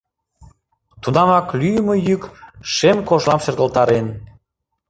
[1.01, 2.23] Тунамак лӱйымӧ йӱк
[2.73, 4.07] шем кожлам шергылтарен.